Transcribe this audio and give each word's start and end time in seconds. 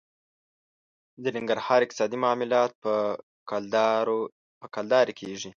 د 1.23 1.25
ننګرهار 1.35 1.79
اقتصادي 1.83 2.17
معاملات 2.23 2.71
په 2.83 2.93
کلدارې 4.73 5.13
کېږي. 5.19 5.49